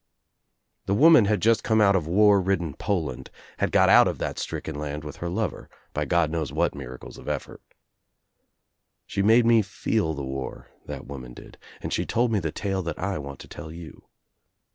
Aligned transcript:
The 0.87 0.95
woman 0.95 1.25
had 1.25 1.43
just 1.43 1.63
come 1.63 1.79
out 1.79 1.95
of 1.95 2.07
war 2.07 2.41
ridden 2.41 2.73
Po 2.73 2.97
land, 2.99 3.29
had 3.59 3.71
got 3.71 3.87
out 3.87 4.07
of 4.07 4.17
that 4.17 4.39
stricken 4.39 4.73
land 4.79 5.03
with 5.03 5.17
her 5.17 5.29
lover 5.29 5.69
by 5.93 6.05
God 6.05 6.31
knows 6.31 6.51
what 6.51 6.73
miracles 6.73 7.19
of 7.19 7.27
effort. 7.27 7.61
She 9.05 9.21
made 9.21 9.45
me 9.45 9.61
feel 9.61 10.15
the 10.15 10.25
war, 10.25 10.71
that 10.87 11.05
woman 11.05 11.35
did, 11.35 11.59
and 11.81 11.93
she 11.93 12.03
told 12.03 12.31
me 12.31 12.39
the 12.39 12.51
tale 12.51 12.81
that 12.81 12.97
I 12.97 13.19
want 13.19 13.37
to 13.41 13.47
tell 13.47 13.71
you. 13.71 14.07